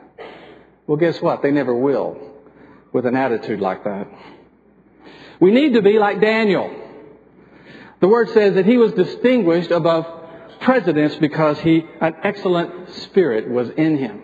Well, 0.86 0.98
guess 0.98 1.22
what? 1.22 1.42
They 1.42 1.52
never 1.52 1.76
will 1.76 2.18
with 2.94 3.06
an 3.06 3.16
attitude 3.16 3.60
like 3.60 3.84
that. 3.84 4.08
We 5.42 5.52
need 5.52 5.74
to 5.74 5.82
be 5.82 6.00
like 6.00 6.22
Daniel. 6.22 6.87
The 8.00 8.08
word 8.08 8.30
says 8.30 8.56
that 8.56 8.66
he 8.66 8.78
was 8.78 8.94
distinguished 8.94 9.72
above 9.72 10.06
presidents 10.60 11.16
because 11.16 11.60
he, 11.60 11.84
an 12.00 12.16
excellent 12.24 12.90
spirit 13.04 13.50
was 13.50 13.70
in 13.70 13.98
him. 13.98 14.22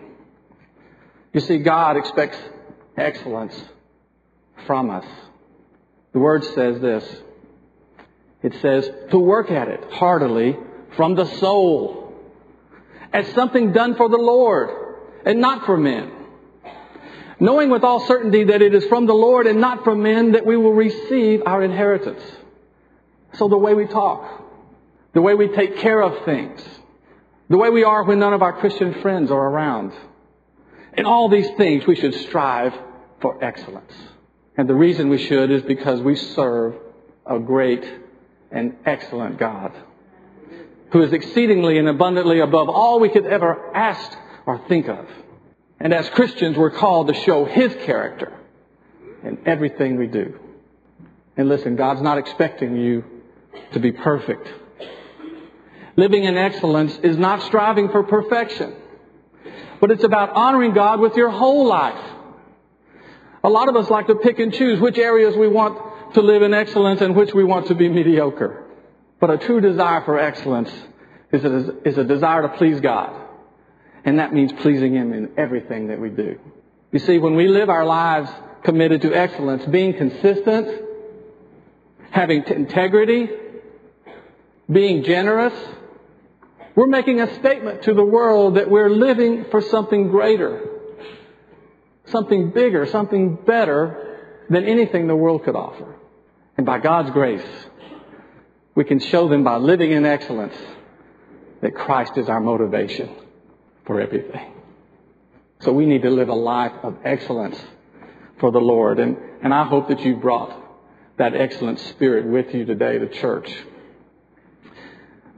You 1.32 1.40
see, 1.40 1.58
God 1.58 1.96
expects 1.96 2.38
excellence 2.96 3.60
from 4.66 4.90
us. 4.90 5.04
The 6.12 6.20
word 6.20 6.44
says 6.44 6.80
this. 6.80 7.04
It 8.42 8.54
says 8.60 8.88
to 9.10 9.18
work 9.18 9.50
at 9.50 9.68
it 9.68 9.92
heartily 9.92 10.56
from 10.96 11.14
the 11.14 11.24
soul 11.38 12.14
as 13.12 13.26
something 13.32 13.72
done 13.72 13.96
for 13.96 14.08
the 14.08 14.18
Lord 14.18 14.70
and 15.24 15.40
not 15.40 15.66
for 15.66 15.76
men. 15.76 16.12
Knowing 17.40 17.70
with 17.70 17.82
all 17.82 18.06
certainty 18.06 18.44
that 18.44 18.62
it 18.62 18.74
is 18.74 18.84
from 18.86 19.06
the 19.06 19.14
Lord 19.14 19.46
and 19.46 19.60
not 19.60 19.82
from 19.82 20.02
men 20.02 20.32
that 20.32 20.46
we 20.46 20.56
will 20.56 20.72
receive 20.72 21.42
our 21.46 21.62
inheritance. 21.62 22.22
So 23.36 23.48
the 23.48 23.58
way 23.58 23.74
we 23.74 23.86
talk, 23.86 24.42
the 25.12 25.22
way 25.22 25.34
we 25.34 25.48
take 25.48 25.78
care 25.78 26.02
of 26.02 26.24
things, 26.24 26.62
the 27.48 27.58
way 27.58 27.70
we 27.70 27.84
are 27.84 28.04
when 28.04 28.18
none 28.18 28.32
of 28.32 28.42
our 28.42 28.52
Christian 28.54 29.00
friends 29.02 29.30
are 29.30 29.48
around. 29.48 29.92
In 30.96 31.04
all 31.04 31.28
these 31.28 31.48
things, 31.56 31.86
we 31.86 31.96
should 31.96 32.14
strive 32.14 32.72
for 33.20 33.42
excellence. 33.42 33.92
And 34.56 34.68
the 34.68 34.74
reason 34.74 35.08
we 35.08 35.18
should 35.18 35.50
is 35.50 35.62
because 35.62 36.00
we 36.00 36.14
serve 36.14 36.74
a 37.26 37.38
great 37.38 37.84
and 38.50 38.76
excellent 38.86 39.38
God 39.38 39.72
who 40.92 41.02
is 41.02 41.12
exceedingly 41.12 41.78
and 41.78 41.88
abundantly 41.88 42.38
above 42.38 42.68
all 42.68 43.00
we 43.00 43.08
could 43.08 43.26
ever 43.26 43.74
ask 43.74 44.16
or 44.46 44.58
think 44.68 44.88
of. 44.88 45.08
And 45.80 45.92
as 45.92 46.08
Christians, 46.10 46.56
we're 46.56 46.70
called 46.70 47.08
to 47.08 47.14
show 47.14 47.44
His 47.44 47.74
character 47.84 48.32
in 49.24 49.38
everything 49.44 49.96
we 49.96 50.06
do. 50.06 50.38
And 51.36 51.48
listen, 51.48 51.74
God's 51.74 52.00
not 52.00 52.18
expecting 52.18 52.76
you 52.76 53.04
to 53.72 53.80
be 53.80 53.92
perfect. 53.92 54.48
Living 55.96 56.24
in 56.24 56.36
excellence 56.36 56.96
is 57.02 57.16
not 57.16 57.42
striving 57.42 57.88
for 57.88 58.02
perfection, 58.02 58.74
but 59.80 59.90
it's 59.90 60.04
about 60.04 60.30
honoring 60.30 60.72
God 60.72 61.00
with 61.00 61.16
your 61.16 61.30
whole 61.30 61.66
life. 61.66 62.02
A 63.44 63.48
lot 63.48 63.68
of 63.68 63.76
us 63.76 63.90
like 63.90 64.06
to 64.06 64.14
pick 64.14 64.38
and 64.38 64.52
choose 64.52 64.80
which 64.80 64.98
areas 64.98 65.36
we 65.36 65.48
want 65.48 66.14
to 66.14 66.22
live 66.22 66.42
in 66.42 66.54
excellence 66.54 67.00
and 67.00 67.14
which 67.14 67.34
we 67.34 67.44
want 67.44 67.66
to 67.68 67.74
be 67.74 67.88
mediocre. 67.88 68.64
But 69.20 69.30
a 69.30 69.38
true 69.38 69.60
desire 69.60 70.02
for 70.02 70.18
excellence 70.18 70.72
is 71.32 71.44
a, 71.44 71.88
is 71.88 71.98
a 71.98 72.04
desire 72.04 72.42
to 72.42 72.48
please 72.48 72.80
God. 72.80 73.14
And 74.04 74.18
that 74.18 74.32
means 74.32 74.52
pleasing 74.52 74.94
Him 74.94 75.12
in 75.12 75.32
everything 75.36 75.88
that 75.88 76.00
we 76.00 76.10
do. 76.10 76.38
You 76.92 76.98
see, 76.98 77.18
when 77.18 77.34
we 77.34 77.48
live 77.48 77.68
our 77.68 77.84
lives 77.84 78.30
committed 78.62 79.02
to 79.02 79.14
excellence, 79.14 79.64
being 79.66 79.94
consistent, 79.94 80.82
having 82.10 82.44
integrity, 82.44 83.28
being 84.70 85.04
generous, 85.04 85.54
we're 86.74 86.86
making 86.86 87.20
a 87.20 87.34
statement 87.38 87.82
to 87.82 87.94
the 87.94 88.04
world 88.04 88.56
that 88.56 88.68
we're 88.68 88.90
living 88.90 89.46
for 89.50 89.60
something 89.60 90.08
greater, 90.08 90.60
something 92.06 92.50
bigger, 92.50 92.86
something 92.86 93.36
better 93.36 94.18
than 94.50 94.64
anything 94.64 95.06
the 95.06 95.16
world 95.16 95.44
could 95.44 95.56
offer. 95.56 95.94
And 96.56 96.66
by 96.66 96.78
God's 96.78 97.10
grace, 97.10 97.46
we 98.74 98.84
can 98.84 98.98
show 98.98 99.28
them 99.28 99.44
by 99.44 99.56
living 99.56 99.92
in 99.92 100.04
excellence 100.04 100.56
that 101.62 101.74
Christ 101.74 102.16
is 102.16 102.28
our 102.28 102.40
motivation 102.40 103.08
for 103.86 104.00
everything. 104.00 104.52
So 105.60 105.72
we 105.72 105.86
need 105.86 106.02
to 106.02 106.10
live 106.10 106.28
a 106.28 106.34
life 106.34 106.72
of 106.82 106.96
excellence 107.04 107.58
for 108.40 108.50
the 108.50 108.58
Lord. 108.58 108.98
And, 108.98 109.16
and 109.42 109.54
I 109.54 109.64
hope 109.64 109.88
that 109.88 110.00
you 110.00 110.16
brought 110.16 110.60
that 111.16 111.34
excellent 111.34 111.78
spirit 111.78 112.26
with 112.26 112.52
you 112.54 112.64
today 112.64 112.98
to 112.98 113.08
church. 113.08 113.50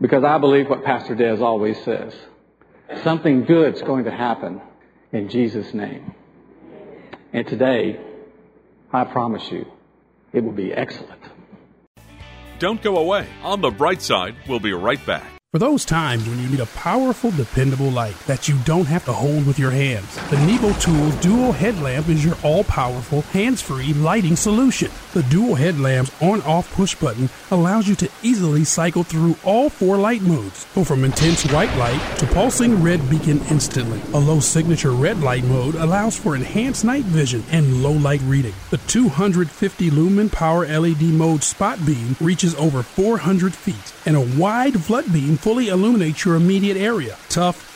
Because 0.01 0.25
I 0.25 0.39
believe 0.39 0.69
what 0.69 0.85
Pastor 0.85 1.15
Des 1.15 1.43
always 1.43 1.83
says. 1.85 2.15
Something 3.03 3.45
good's 3.45 3.83
going 3.83 4.05
to 4.05 4.11
happen 4.11 4.61
in 5.13 5.29
Jesus' 5.29 5.73
name. 5.73 6.15
And 7.33 7.47
today, 7.47 8.01
I 8.93 9.05
promise 9.05 9.51
you, 9.51 9.67
it 10.33 10.45
will 10.45 10.53
be 10.53 10.73
excellent. 10.73 11.23
Don't 12.59 12.81
go 12.81 12.99
away. 12.99 13.27
On 13.43 13.61
the 13.61 13.71
bright 13.71 14.01
side, 14.01 14.37
we'll 14.49 14.61
be 14.61 14.73
right 14.73 15.05
back. 15.05 15.27
For 15.53 15.59
those 15.59 15.85
times 15.85 16.29
when 16.29 16.39
you 16.43 16.49
need 16.49 16.61
a 16.61 16.67
powerful, 16.67 17.31
dependable 17.31 17.91
light 17.91 18.19
that 18.27 18.47
you 18.47 18.59
don't 18.65 18.85
have 18.85 19.05
to 19.07 19.13
hold 19.13 19.47
with 19.47 19.59
your 19.59 19.71
hands, 19.71 20.15
the 20.29 20.39
Nebo 20.47 20.73
Tools 20.75 21.15
Dual 21.17 21.53
Headlamp 21.53 22.09
is 22.09 22.25
your 22.25 22.37
all 22.43 22.65
powerful, 22.65 23.23
hands 23.23 23.63
free 23.63 23.95
lighting 23.95 24.37
solution. 24.37 24.91
The 25.17 25.23
dual 25.23 25.55
headlamp's 25.55 26.13
on 26.21 26.43
off 26.43 26.71
push 26.75 26.95
button 26.95 27.31
allows 27.51 27.89
you 27.89 27.95
to 27.95 28.11
easily 28.23 28.65
cycle 28.65 29.03
through 29.03 29.35
all 29.45 29.71
four 29.71 29.97
light 29.97 30.21
modes. 30.21 30.67
Go 30.75 30.85
from 30.85 31.05
intense 31.05 31.51
white 31.51 31.75
light 31.79 32.19
to 32.19 32.27
pulsing 32.27 32.83
red 32.83 33.09
beacon 33.09 33.41
instantly. 33.49 33.99
A 34.13 34.19
low 34.19 34.41
signature 34.41 34.91
red 34.91 35.23
light 35.23 35.45
mode 35.45 35.75
allows 35.77 36.19
for 36.19 36.37
enhanced 36.37 36.85
night 36.85 37.05
vision 37.05 37.43
and 37.51 37.83
low 37.83 37.93
light 37.93 38.21
reading. 38.25 38.53
The 38.69 38.77
250 38.77 39.89
lumen 39.89 40.29
power 40.29 40.67
LED 40.67 41.05
mode 41.05 41.43
spot 41.43 41.79
beam 41.87 42.15
reaches 42.21 42.55
over 42.57 42.83
400 42.83 43.55
feet, 43.55 43.95
and 44.05 44.17
a 44.17 44.39
wide 44.39 44.83
flood 44.83 45.11
beam 45.11 45.39
fully 45.39 45.69
illuminates 45.69 46.27
your 46.27 46.35
immediate 46.35 46.77
area. 46.77 47.17
Tough, 47.31 47.76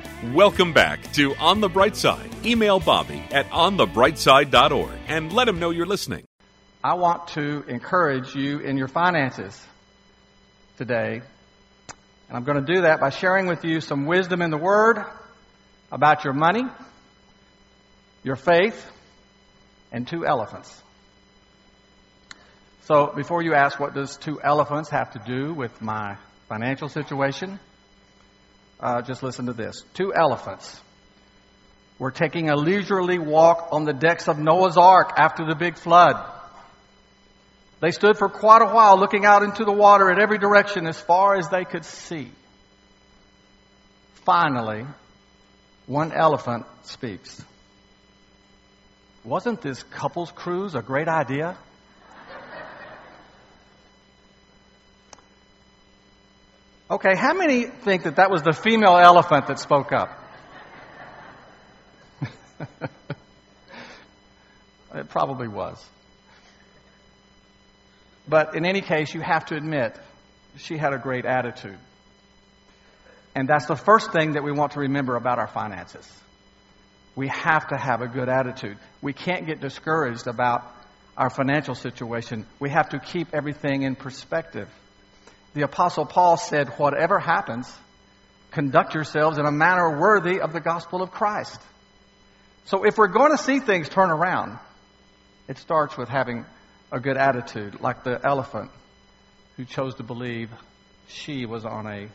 Welcome 0.23 0.71
back 0.71 1.11
to 1.13 1.33
On 1.37 1.61
the 1.61 1.67
Bright 1.67 1.95
Side. 1.95 2.29
Email 2.45 2.79
Bobby 2.79 3.23
at 3.31 3.49
onthebrightside.org 3.49 4.91
and 5.07 5.33
let 5.33 5.47
him 5.47 5.57
know 5.59 5.71
you're 5.71 5.87
listening. 5.87 6.25
I 6.83 6.93
want 6.93 7.29
to 7.29 7.63
encourage 7.67 8.35
you 8.35 8.59
in 8.59 8.77
your 8.77 8.87
finances 8.87 9.59
today. 10.77 11.23
And 12.29 12.37
I'm 12.37 12.43
going 12.43 12.63
to 12.63 12.73
do 12.73 12.81
that 12.81 12.99
by 12.99 13.09
sharing 13.09 13.47
with 13.47 13.65
you 13.65 13.81
some 13.81 14.05
wisdom 14.05 14.43
in 14.43 14.51
the 14.51 14.59
Word 14.59 15.03
about 15.91 16.23
your 16.23 16.33
money, 16.33 16.65
your 18.21 18.35
faith, 18.35 18.79
and 19.91 20.07
two 20.07 20.23
elephants. 20.23 20.83
So 22.83 23.07
before 23.07 23.41
you 23.41 23.55
ask 23.55 23.79
what 23.79 23.95
does 23.95 24.17
two 24.17 24.39
elephants 24.39 24.91
have 24.91 25.13
to 25.13 25.19
do 25.25 25.51
with 25.51 25.81
my 25.81 26.17
financial 26.47 26.89
situation, 26.89 27.59
uh, 28.81 29.01
just 29.01 29.23
listen 29.23 29.45
to 29.45 29.53
this. 29.53 29.83
Two 29.93 30.13
elephants 30.13 30.79
were 31.99 32.11
taking 32.11 32.49
a 32.49 32.55
leisurely 32.55 33.19
walk 33.19 33.69
on 33.71 33.85
the 33.85 33.93
decks 33.93 34.27
of 34.27 34.39
Noah's 34.39 34.77
Ark 34.77 35.13
after 35.17 35.45
the 35.45 35.55
big 35.55 35.77
flood. 35.77 36.15
They 37.79 37.91
stood 37.91 38.17
for 38.17 38.29
quite 38.29 38.61
a 38.61 38.73
while 38.73 38.99
looking 38.99 39.25
out 39.25 39.43
into 39.43 39.65
the 39.65 39.71
water 39.71 40.11
in 40.11 40.19
every 40.19 40.37
direction 40.37 40.87
as 40.87 40.99
far 40.99 41.35
as 41.35 41.49
they 41.49 41.63
could 41.63 41.85
see. 41.85 42.31
Finally, 44.25 44.85
one 45.87 46.11
elephant 46.11 46.65
speaks. 46.83 47.43
Wasn't 49.23 49.61
this 49.61 49.83
couple's 49.83 50.31
cruise 50.31 50.73
a 50.73 50.81
great 50.81 51.07
idea? 51.07 51.57
Okay, 56.91 57.15
how 57.15 57.33
many 57.33 57.67
think 57.67 58.03
that 58.03 58.17
that 58.17 58.29
was 58.29 58.41
the 58.41 58.51
female 58.51 58.97
elephant 58.97 59.47
that 59.47 59.59
spoke 59.59 59.93
up? 59.93 60.09
it 64.93 65.07
probably 65.07 65.47
was. 65.47 65.81
But 68.27 68.57
in 68.57 68.65
any 68.65 68.81
case, 68.81 69.13
you 69.13 69.21
have 69.21 69.45
to 69.45 69.55
admit, 69.55 69.97
she 70.57 70.75
had 70.77 70.91
a 70.91 70.97
great 70.97 71.23
attitude. 71.23 71.77
And 73.35 73.47
that's 73.47 73.67
the 73.67 73.77
first 73.77 74.11
thing 74.11 74.33
that 74.33 74.43
we 74.43 74.51
want 74.51 74.73
to 74.73 74.81
remember 74.81 75.15
about 75.15 75.39
our 75.39 75.47
finances. 75.47 76.05
We 77.15 77.29
have 77.29 77.69
to 77.69 77.77
have 77.77 78.01
a 78.01 78.07
good 78.09 78.27
attitude. 78.27 78.77
We 79.01 79.13
can't 79.13 79.45
get 79.45 79.61
discouraged 79.61 80.27
about 80.27 80.63
our 81.15 81.29
financial 81.29 81.75
situation. 81.75 82.45
We 82.59 82.69
have 82.69 82.89
to 82.89 82.99
keep 82.99 83.33
everything 83.33 83.83
in 83.83 83.95
perspective. 83.95 84.67
The 85.53 85.63
Apostle 85.63 86.05
Paul 86.05 86.37
said, 86.37 86.69
Whatever 86.77 87.19
happens, 87.19 87.71
conduct 88.51 88.93
yourselves 88.93 89.37
in 89.37 89.45
a 89.45 89.51
manner 89.51 89.99
worthy 89.99 90.39
of 90.39 90.53
the 90.53 90.59
gospel 90.61 91.01
of 91.01 91.11
Christ. 91.11 91.59
So 92.65 92.85
if 92.85 92.97
we're 92.97 93.07
going 93.07 93.31
to 93.31 93.37
see 93.37 93.59
things 93.59 93.89
turn 93.89 94.11
around, 94.11 94.59
it 95.47 95.57
starts 95.57 95.97
with 95.97 96.09
having 96.09 96.45
a 96.91 96.99
good 96.99 97.17
attitude, 97.17 97.81
like 97.81 98.03
the 98.03 98.19
elephant 98.23 98.71
who 99.57 99.65
chose 99.65 99.95
to 99.95 100.03
believe 100.03 100.49
she 101.07 101.45
was 101.45 101.65
on 101.65 101.87
a 101.87 102.07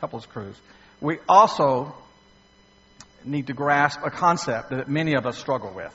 couple's 0.00 0.26
cruise. 0.26 0.56
We 1.00 1.18
also 1.28 1.94
need 3.24 3.48
to 3.48 3.52
grasp 3.52 4.00
a 4.04 4.10
concept 4.10 4.70
that 4.70 4.88
many 4.88 5.14
of 5.14 5.26
us 5.26 5.36
struggle 5.36 5.72
with. 5.74 5.94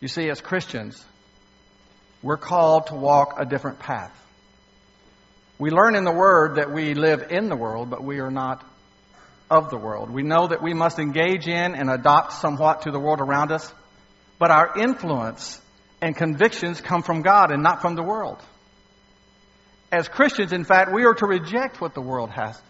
You 0.00 0.08
see, 0.08 0.28
as 0.30 0.40
Christians, 0.40 1.02
we're 2.22 2.36
called 2.36 2.88
to 2.88 2.94
walk 2.94 3.34
a 3.38 3.44
different 3.44 3.78
path. 3.78 4.16
We 5.62 5.70
learn 5.70 5.94
in 5.94 6.02
the 6.02 6.12
Word 6.12 6.56
that 6.56 6.72
we 6.72 6.94
live 6.94 7.30
in 7.30 7.48
the 7.48 7.54
world, 7.54 7.88
but 7.88 8.02
we 8.02 8.18
are 8.18 8.32
not 8.32 8.68
of 9.48 9.70
the 9.70 9.78
world. 9.78 10.10
We 10.10 10.24
know 10.24 10.48
that 10.48 10.60
we 10.60 10.74
must 10.74 10.98
engage 10.98 11.46
in 11.46 11.76
and 11.76 11.88
adopt 11.88 12.32
somewhat 12.32 12.82
to 12.82 12.90
the 12.90 12.98
world 12.98 13.20
around 13.20 13.52
us, 13.52 13.72
but 14.40 14.50
our 14.50 14.76
influence 14.76 15.60
and 16.00 16.16
convictions 16.16 16.80
come 16.80 17.04
from 17.04 17.22
God 17.22 17.52
and 17.52 17.62
not 17.62 17.80
from 17.80 17.94
the 17.94 18.02
world. 18.02 18.42
As 19.92 20.08
Christians, 20.08 20.52
in 20.52 20.64
fact, 20.64 20.90
we 20.92 21.04
are 21.04 21.14
to 21.14 21.26
reject 21.26 21.80
what 21.80 21.94
the 21.94 22.02
world 22.02 22.30
has 22.30 22.60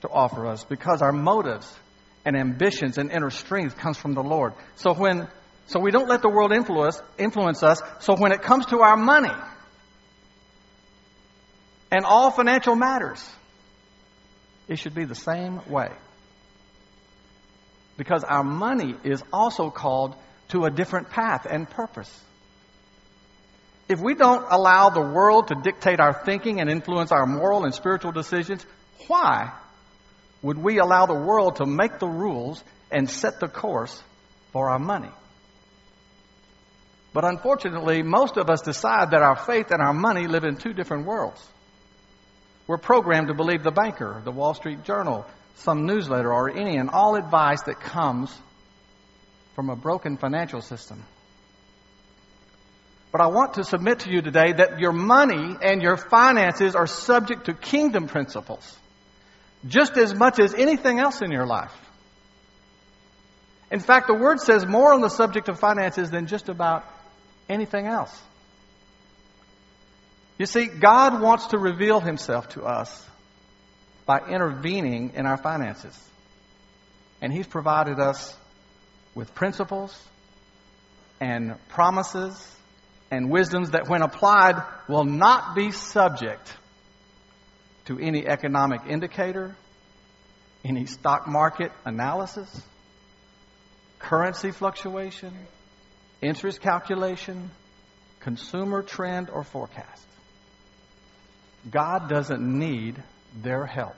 to 0.00 0.08
offer 0.08 0.46
us 0.46 0.64
because 0.64 1.02
our 1.02 1.12
motives 1.12 1.70
and 2.24 2.34
ambitions 2.34 2.96
and 2.96 3.12
inner 3.12 3.28
strength 3.28 3.76
comes 3.76 3.98
from 3.98 4.14
the 4.14 4.22
Lord. 4.22 4.54
So 4.76 4.94
when 4.94 5.28
so 5.66 5.80
we 5.80 5.90
don't 5.90 6.08
let 6.08 6.22
the 6.22 6.30
world 6.30 6.50
influence 6.52 6.98
influence 7.18 7.62
us. 7.62 7.82
So 8.00 8.16
when 8.16 8.32
it 8.32 8.40
comes 8.40 8.64
to 8.66 8.80
our 8.80 8.96
money, 8.96 9.34
and 11.92 12.06
all 12.06 12.30
financial 12.30 12.74
matters. 12.74 13.22
It 14.66 14.76
should 14.76 14.94
be 14.94 15.04
the 15.04 15.14
same 15.14 15.60
way. 15.68 15.90
Because 17.98 18.24
our 18.24 18.42
money 18.42 18.96
is 19.04 19.22
also 19.30 19.68
called 19.68 20.16
to 20.48 20.64
a 20.64 20.70
different 20.70 21.10
path 21.10 21.46
and 21.48 21.68
purpose. 21.68 22.10
If 23.88 24.00
we 24.00 24.14
don't 24.14 24.46
allow 24.50 24.88
the 24.88 25.02
world 25.02 25.48
to 25.48 25.54
dictate 25.54 26.00
our 26.00 26.24
thinking 26.24 26.60
and 26.60 26.70
influence 26.70 27.12
our 27.12 27.26
moral 27.26 27.64
and 27.64 27.74
spiritual 27.74 28.12
decisions, 28.12 28.64
why 29.06 29.52
would 30.40 30.56
we 30.56 30.78
allow 30.78 31.04
the 31.04 31.14
world 31.14 31.56
to 31.56 31.66
make 31.66 31.98
the 31.98 32.08
rules 32.08 32.64
and 32.90 33.10
set 33.10 33.38
the 33.38 33.48
course 33.48 34.02
for 34.52 34.70
our 34.70 34.78
money? 34.78 35.10
But 37.12 37.26
unfortunately, 37.26 38.02
most 38.02 38.38
of 38.38 38.48
us 38.48 38.62
decide 38.62 39.10
that 39.10 39.20
our 39.20 39.36
faith 39.36 39.70
and 39.70 39.82
our 39.82 39.92
money 39.92 40.26
live 40.26 40.44
in 40.44 40.56
two 40.56 40.72
different 40.72 41.04
worlds. 41.04 41.46
We're 42.66 42.78
programmed 42.78 43.28
to 43.28 43.34
believe 43.34 43.62
the 43.62 43.70
banker, 43.70 44.20
the 44.24 44.30
Wall 44.30 44.54
Street 44.54 44.84
Journal, 44.84 45.26
some 45.56 45.86
newsletter, 45.86 46.32
or 46.32 46.50
any 46.50 46.76
and 46.76 46.90
all 46.90 47.16
advice 47.16 47.62
that 47.62 47.80
comes 47.80 48.32
from 49.54 49.68
a 49.68 49.76
broken 49.76 50.16
financial 50.16 50.60
system. 50.60 51.02
But 53.10 53.20
I 53.20 53.26
want 53.26 53.54
to 53.54 53.64
submit 53.64 54.00
to 54.00 54.10
you 54.10 54.22
today 54.22 54.52
that 54.52 54.78
your 54.78 54.92
money 54.92 55.56
and 55.62 55.82
your 55.82 55.96
finances 55.96 56.74
are 56.74 56.86
subject 56.86 57.46
to 57.46 57.54
kingdom 57.54 58.08
principles 58.08 58.78
just 59.66 59.96
as 59.96 60.14
much 60.14 60.40
as 60.40 60.54
anything 60.54 60.98
else 60.98 61.20
in 61.20 61.30
your 61.30 61.46
life. 61.46 61.72
In 63.70 63.80
fact, 63.80 64.06
the 64.06 64.14
Word 64.14 64.40
says 64.40 64.66
more 64.66 64.92
on 64.92 65.00
the 65.00 65.08
subject 65.08 65.48
of 65.48 65.58
finances 65.58 66.10
than 66.10 66.26
just 66.26 66.48
about 66.48 66.84
anything 67.48 67.86
else. 67.86 68.18
You 70.42 70.46
see, 70.46 70.66
God 70.66 71.22
wants 71.22 71.46
to 71.46 71.56
reveal 71.56 72.00
himself 72.00 72.48
to 72.48 72.64
us 72.64 72.90
by 74.06 74.18
intervening 74.28 75.12
in 75.14 75.24
our 75.24 75.36
finances. 75.36 75.96
And 77.20 77.32
he's 77.32 77.46
provided 77.46 78.00
us 78.00 78.34
with 79.14 79.36
principles 79.36 79.96
and 81.20 81.54
promises 81.68 82.34
and 83.08 83.30
wisdoms 83.30 83.70
that, 83.70 83.88
when 83.88 84.02
applied, 84.02 84.60
will 84.88 85.04
not 85.04 85.54
be 85.54 85.70
subject 85.70 86.52
to 87.84 88.00
any 88.00 88.26
economic 88.26 88.80
indicator, 88.88 89.54
any 90.64 90.86
stock 90.86 91.28
market 91.28 91.70
analysis, 91.84 92.50
currency 94.00 94.50
fluctuation, 94.50 95.32
interest 96.20 96.60
calculation, 96.60 97.52
consumer 98.18 98.82
trend, 98.82 99.30
or 99.30 99.44
forecast. 99.44 100.08
God 101.70 102.08
doesn't 102.08 102.42
need 102.42 103.02
their 103.40 103.66
help 103.66 103.96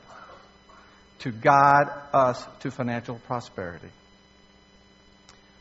to 1.21 1.33
guide 1.33 1.89
us 2.13 2.45
to 2.61 2.71
financial 2.71 3.17
prosperity. 3.27 3.89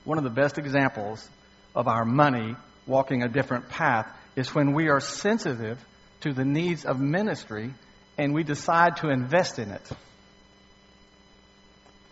One 0.03 0.17
of 0.17 0.23
the 0.23 0.29
best 0.29 0.57
examples 0.57 1.27
of 1.75 1.87
our 1.87 2.03
money 2.03 2.55
walking 2.85 3.23
a 3.23 3.29
different 3.29 3.69
path 3.69 4.07
is 4.35 4.53
when 4.53 4.73
we 4.73 4.89
are 4.89 4.99
sensitive 4.99 5.79
to 6.21 6.33
the 6.33 6.43
needs 6.43 6.85
of 6.85 6.99
ministry 6.99 7.73
and 8.17 8.33
we 8.33 8.43
decide 8.43 8.97
to 8.97 9.09
invest 9.09 9.59
in 9.59 9.71
it. 9.71 9.89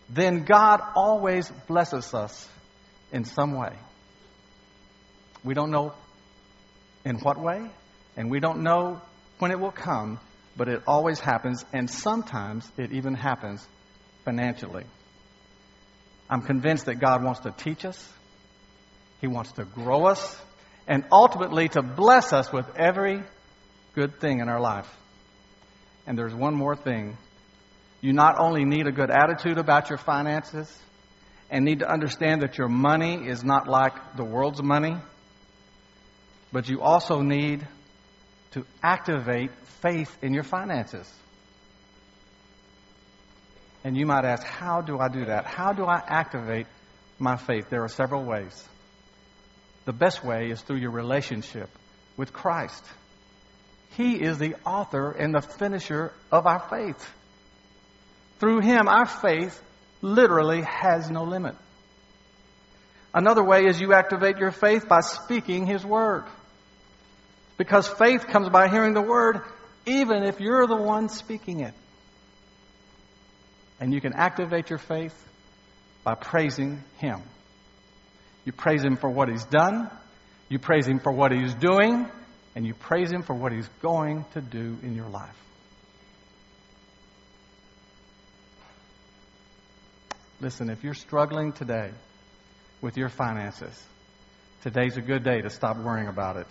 Then 0.10 0.44
God 0.44 0.82
always 0.96 1.50
blesses 1.68 2.14
us 2.14 2.48
in 3.12 3.26
some 3.26 3.54
way. 3.54 3.74
We 5.44 5.54
don't 5.54 5.72
know 5.72 5.94
in 7.04 7.18
what 7.18 7.40
way, 7.40 7.70
and 8.16 8.30
we 8.30 8.40
don't 8.40 8.62
know 8.62 9.02
when 9.42 9.50
it 9.50 9.60
will 9.60 9.72
come, 9.72 10.20
but 10.56 10.68
it 10.68 10.84
always 10.86 11.20
happens, 11.20 11.66
and 11.74 11.90
sometimes 11.90 12.72
it 12.78 12.92
even 12.92 13.16
happens 13.16 13.68
financially. 14.24 14.86
I'm 16.30 16.44
convinced 16.44 16.86
that 16.86 16.96
God 17.00 17.24
wants 17.24 17.42
to 17.42 17.52
teach 17.52 17.84
us, 17.84 18.14
He 19.20 19.28
wants 19.28 19.54
to 19.54 19.66
grow 19.66 20.06
us, 20.06 20.40
and 20.88 21.06
ultimately 21.12 21.68
to 21.70 21.82
bless 21.82 22.34
us 22.34 22.54
with 22.54 22.68
every 22.78 23.24
good 23.96 24.20
thing 24.20 24.42
in 24.42 24.48
our 24.48 24.60
life. 24.60 24.88
And 26.06 26.18
there's 26.18 26.36
one 26.36 26.54
more 26.54 26.76
thing. 26.76 27.18
You 28.00 28.14
not 28.14 28.40
only 28.40 28.64
need 28.64 28.86
a 28.86 28.92
good 28.92 29.10
attitude 29.10 29.58
about 29.58 29.90
your 29.90 29.98
finances 29.98 30.72
and 31.50 31.66
need 31.66 31.80
to 31.80 31.92
understand 31.92 32.44
that 32.44 32.58
your 32.58 32.70
money 32.70 33.28
is 33.28 33.44
not 33.44 33.68
like 33.68 33.94
the 34.16 34.24
world's 34.24 34.62
money, 34.62 34.98
but 36.52 36.70
you 36.70 36.82
also 36.82 37.22
need 37.22 37.68
to 38.52 38.66
activate 38.84 39.52
faith 39.82 40.16
in 40.22 40.34
your 40.34 40.44
finances. 40.44 41.12
And 43.84 43.98
you 43.98 44.06
might 44.06 44.26
ask, 44.26 44.44
how 44.44 44.82
do 44.82 45.00
I 45.00 45.08
do 45.08 45.26
that? 45.26 45.46
How 45.46 45.74
do 45.74 45.86
I 45.86 46.02
activate 46.06 46.68
my 47.18 47.38
faith? 47.38 47.70
There 47.70 47.84
are 47.84 47.90
several 47.90 48.24
ways. 48.24 48.64
The 49.86 49.94
best 49.94 50.24
way 50.24 50.52
is 50.52 50.62
through 50.62 50.78
your 50.78 50.92
relationship 50.92 51.70
with 52.16 52.32
Christ. 52.32 52.84
He 53.98 54.22
is 54.22 54.38
the 54.38 54.56
author 54.66 55.12
and 55.12 55.34
the 55.34 55.42
finisher 55.42 56.14
of 56.32 56.46
our 56.46 56.60
faith. 56.70 57.10
Through 58.40 58.62
Him, 58.62 58.88
our 58.88 59.06
faith 59.06 59.60
literally 60.02 60.62
has 60.62 61.10
no 61.10 61.24
limit. 61.24 61.56
Another 63.14 63.44
way 63.44 63.66
is 63.66 63.82
you 63.82 63.94
activate 63.94 64.38
your 64.38 64.52
faith 64.52 64.88
by 64.88 65.02
speaking 65.02 65.66
His 65.66 65.84
Word. 65.84 66.24
Because 67.62 67.88
faith 67.88 68.26
comes 68.26 68.50
by 68.50 68.70
hearing 68.70 68.96
the 68.96 69.04
Word, 69.04 69.42
even 69.86 70.24
if 70.24 70.40
you're 70.40 70.66
the 70.66 70.76
one 70.76 71.10
speaking 71.10 71.60
it. 71.60 71.76
And 73.80 73.94
you 73.94 74.02
can 74.02 74.14
activate 74.14 74.72
your 74.72 74.80
faith 74.80 75.14
by 76.04 76.16
praising 76.16 76.84
Him. 76.98 77.22
You 78.46 78.52
praise 78.52 78.84
Him 78.84 78.98
for 78.98 79.12
what 79.12 79.30
He's 79.30 79.46
done, 79.46 79.92
you 80.50 80.58
praise 80.58 80.88
Him 80.88 81.00
for 81.02 81.12
what 81.12 81.32
He's 81.32 81.54
doing, 81.54 82.08
and 82.56 82.66
you 82.66 82.74
praise 82.74 83.12
Him 83.12 83.22
for 83.22 83.36
what 83.36 83.52
He's 83.52 83.70
going 83.84 84.26
to 84.34 84.42
do 84.42 84.80
in 84.82 84.96
your 84.96 85.10
life. 85.10 85.38
Listen, 90.40 90.72
if 90.72 90.84
you're 90.84 90.96
struggling 90.96 91.54
today 91.54 91.92
with 92.82 92.98
your 92.98 93.10
finances, 93.10 93.80
today's 94.64 94.98
a 94.98 95.02
good 95.02 95.24
day 95.24 95.42
to 95.42 95.52
stop 95.52 95.78
worrying 95.78 96.08
about 96.08 96.38
it 96.38 96.48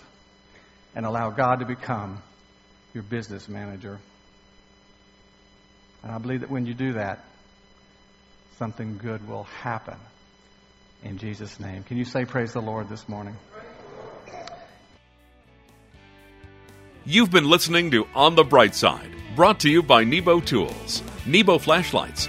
and 0.95 1.07
allow 1.07 1.31
God 1.31 1.61
to 1.61 1.67
become 1.67 2.23
your 2.95 3.03
business 3.03 3.49
manager. 3.49 3.99
And 6.03 6.13
I 6.13 6.19
believe 6.19 6.41
that 6.41 6.51
when 6.51 6.67
you 6.67 6.75
do 6.75 6.95
that, 6.95 7.25
something 8.59 8.99
good 8.99 9.27
will 9.29 9.45
happen. 9.45 9.97
In 11.03 11.19
Jesus' 11.19 11.59
name. 11.59 11.83
Can 11.83 11.97
you 11.97 12.05
say 12.05 12.25
praise 12.25 12.53
the 12.53 12.61
Lord 12.61 12.89
this 12.89 13.09
morning? 13.09 13.37
You've 17.07 17.31
been 17.31 17.49
listening 17.49 17.91
to 17.93 18.07
On 18.15 18.35
the 18.35 18.45
Bright 18.45 18.75
Side, 18.75 19.11
brought 19.35 19.61
to 19.61 19.71
you 19.71 19.83
by 19.83 20.05
Nebo 20.05 20.41
Tools. 20.41 21.03
Nebo 21.25 21.59
flashlights, 21.59 22.29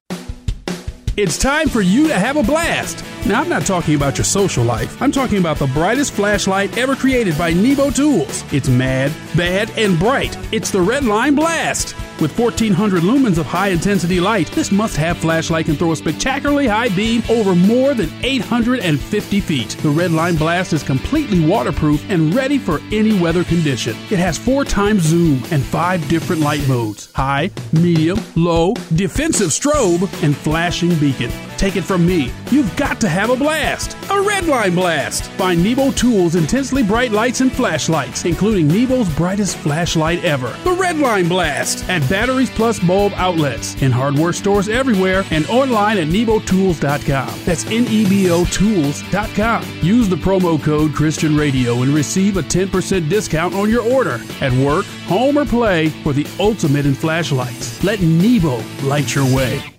It's 1.21 1.37
time 1.37 1.69
for 1.69 1.81
you 1.81 2.07
to 2.07 2.17
have 2.17 2.35
a 2.35 2.41
blast. 2.41 3.05
Now, 3.27 3.41
I'm 3.41 3.47
not 3.47 3.63
talking 3.63 3.93
about 3.93 4.17
your 4.17 4.25
social 4.25 4.63
life. 4.63 4.99
I'm 4.99 5.11
talking 5.11 5.37
about 5.37 5.57
the 5.57 5.67
brightest 5.67 6.13
flashlight 6.13 6.75
ever 6.79 6.95
created 6.95 7.37
by 7.37 7.53
Nebo 7.53 7.91
Tools. 7.91 8.43
It's 8.51 8.67
mad, 8.67 9.13
bad, 9.37 9.69
and 9.77 9.99
bright. 9.99 10.35
It's 10.51 10.71
the 10.71 10.79
Redline 10.79 11.35
Blast. 11.35 11.95
With 12.21 12.37
1400 12.37 13.01
lumens 13.01 13.39
of 13.39 13.47
high 13.47 13.69
intensity 13.69 14.19
light, 14.19 14.45
this 14.51 14.71
must 14.71 14.95
have 14.95 15.17
flashlight 15.17 15.65
can 15.65 15.75
throw 15.75 15.91
a 15.91 15.95
spectacularly 15.95 16.67
high 16.67 16.89
beam 16.89 17.23
over 17.31 17.55
more 17.55 17.95
than 17.95 18.11
850 18.21 19.39
feet. 19.39 19.69
The 19.69 19.89
Redline 19.89 20.37
Blast 20.37 20.71
is 20.71 20.83
completely 20.83 21.43
waterproof 21.43 22.07
and 22.11 22.31
ready 22.31 22.59
for 22.59 22.79
any 22.91 23.19
weather 23.19 23.43
condition. 23.43 23.95
It 24.11 24.19
has 24.19 24.37
four 24.37 24.63
times 24.65 25.01
zoom 25.01 25.41
and 25.49 25.63
five 25.63 26.07
different 26.09 26.43
light 26.43 26.67
modes 26.67 27.11
high, 27.13 27.49
medium, 27.73 28.19
low, 28.35 28.75
defensive 28.93 29.49
strobe, 29.49 30.03
and 30.23 30.37
flashing 30.37 30.93
beacon. 30.99 31.31
Take 31.61 31.75
it 31.75 31.83
from 31.83 32.07
me, 32.07 32.31
you've 32.49 32.75
got 32.75 32.99
to 33.01 33.07
have 33.07 33.29
a 33.29 33.35
blast. 33.35 33.91
A 34.09 34.15
Redline 34.15 34.73
Blast. 34.73 35.29
Find 35.33 35.63
Nebo 35.63 35.91
Tools 35.91 36.33
intensely 36.33 36.81
bright 36.81 37.11
lights 37.11 37.41
and 37.41 37.51
flashlights, 37.51 38.25
including 38.25 38.67
Nebo's 38.67 39.15
brightest 39.15 39.57
flashlight 39.57 40.25
ever. 40.25 40.47
The 40.63 40.75
Redline 40.75 41.29
Blast 41.29 41.87
at 41.87 42.01
Batteries 42.09 42.49
Plus 42.49 42.79
bulb 42.79 43.13
outlets 43.15 43.79
in 43.83 43.91
hardware 43.91 44.33
stores 44.33 44.69
everywhere 44.69 45.23
and 45.29 45.45
online 45.49 45.99
at 45.99 46.07
nebotools.com. 46.07 47.39
That's 47.45 47.65
N 47.67 47.85
E 47.89 48.09
B 48.09 48.31
O 48.31 48.43
Tools.com. 48.45 49.63
Use 49.83 50.09
the 50.09 50.15
promo 50.15 50.59
code 50.59 50.95
Christian 50.95 51.37
Radio 51.37 51.83
and 51.83 51.93
receive 51.93 52.37
a 52.37 52.41
10% 52.41 53.07
discount 53.07 53.53
on 53.53 53.69
your 53.69 53.83
order 53.83 54.19
at 54.41 54.51
work, 54.53 54.85
home, 55.05 55.37
or 55.37 55.45
play 55.45 55.89
for 55.89 56.11
the 56.11 56.25
ultimate 56.39 56.87
in 56.87 56.95
flashlights. 56.95 57.83
Let 57.83 58.01
Nebo 58.01 58.63
light 58.81 59.13
your 59.13 59.25
way. 59.25 59.70